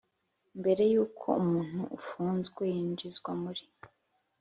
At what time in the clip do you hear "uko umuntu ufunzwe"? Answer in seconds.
1.05-2.61